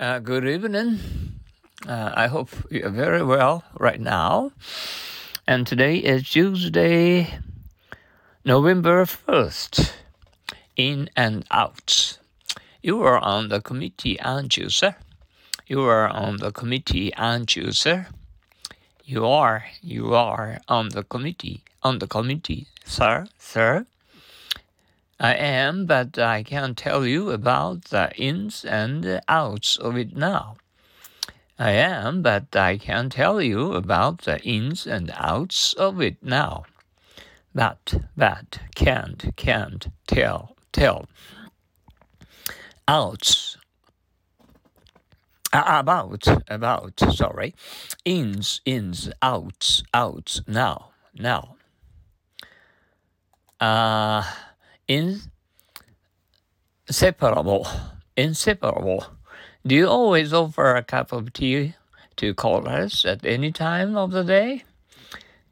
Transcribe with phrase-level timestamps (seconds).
[0.00, 0.98] Uh, good evening.
[1.86, 4.50] Uh, I hope you're very well right now.
[5.46, 7.38] And today is Tuesday,
[8.42, 9.92] November 1st.
[10.74, 12.16] In and out.
[12.82, 14.96] You are on the committee, aren't you, sir?
[15.66, 18.06] You are on the committee, aren't you, sir?
[19.04, 23.84] You are, you are on the committee, on the committee, sir, sir.
[25.22, 30.56] I am, but I can't tell you about the ins and outs of it now.
[31.58, 36.64] I am, but I can't tell you about the ins and outs of it now.
[37.54, 41.06] But, but, can't, can't, tell, tell.
[42.88, 43.58] Outs.
[45.52, 47.54] About, about, sorry.
[48.06, 51.56] Ins, ins, outs, outs, now, now.
[53.60, 54.22] Uh,
[56.88, 57.68] inseparable,
[58.16, 59.06] inseparable.
[59.64, 61.74] Do you always offer a cup of tea
[62.16, 64.64] to callers at any time of the day?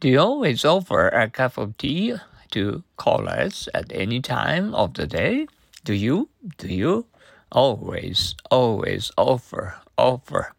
[0.00, 2.16] Do you always offer a cup of tea
[2.50, 5.46] to callers at any time of the day?
[5.84, 6.28] Do you?
[6.56, 7.06] Do you?
[7.52, 10.52] Always, always offer, offer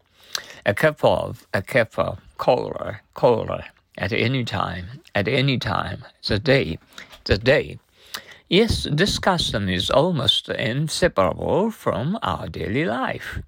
[0.65, 3.65] a cup of, a cup of caller, caller
[3.97, 6.79] at any time, at any time, the day,
[7.25, 7.77] the day.
[8.49, 13.43] Yes, this custom is almost inseparable from our daily life.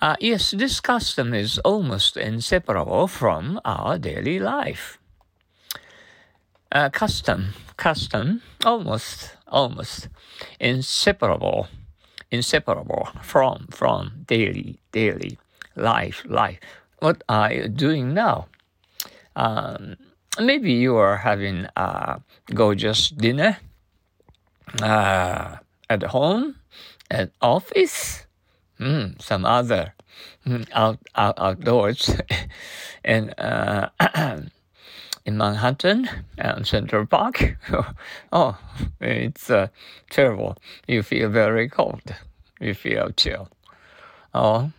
[0.00, 4.98] Uh, yes, this custom is almost inseparable from our daily life.
[6.72, 10.08] Uh, custom, custom, almost, almost
[10.58, 11.68] inseparable,
[12.32, 15.38] inseparable from, from daily, daily
[15.76, 16.58] life, life.
[16.98, 18.48] What are you doing now?
[19.36, 19.94] Um,
[20.40, 22.20] maybe you are having a
[22.54, 23.58] gorgeous dinner
[24.82, 25.56] uh,
[25.88, 26.56] at home,
[27.10, 28.26] at office,
[28.80, 29.94] mm, some other
[30.46, 32.16] mm, out, out outdoors,
[33.04, 33.88] and uh,
[35.24, 37.56] in Manhattan and Central Park.
[38.32, 38.58] oh,
[39.00, 39.68] it's uh,
[40.10, 40.56] terrible.
[40.86, 42.14] You feel very cold.
[42.60, 43.48] You feel chill.
[44.34, 44.70] Oh,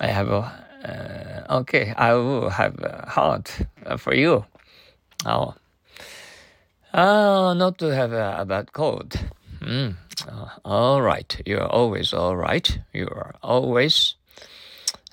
[0.00, 0.60] I have a.
[0.84, 3.66] Uh, okay, I will have a heart
[3.96, 4.44] for you.
[5.26, 5.54] Oh.
[6.92, 9.18] Oh, not to have a, a bad cold.
[9.60, 9.96] Mm.
[10.28, 11.40] Uh, all right.
[11.46, 12.78] You're always all right.
[12.92, 14.14] You are always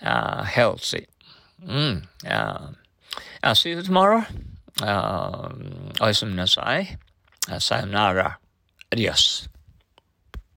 [0.02, 1.08] uh, healthy.
[1.66, 2.04] Mm.
[2.28, 2.68] Uh,
[3.44, 4.24] I'll see you tomorrow.
[4.82, 6.98] Um, Oyasumi nasai.
[7.60, 8.38] Sayonara.
[8.92, 9.48] Adios.